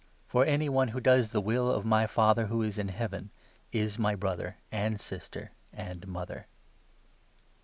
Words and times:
For 0.25 0.43
any 0.47 0.67
one 0.67 0.87
who 0.87 0.93
50 0.97 1.03
does 1.03 1.29
the 1.29 1.39
will 1.41 1.69
of 1.69 1.85
my 1.85 2.07
Father 2.07 2.47
who 2.47 2.63
is 2.63 2.79
in 2.79 2.87
Heaven 2.87 3.29
is 3.71 3.99
my 3.99 4.15
brother 4.15 4.57
and 4.71 4.99
sister 4.99 5.51
and 5.71 6.07
mother." 6.07 6.47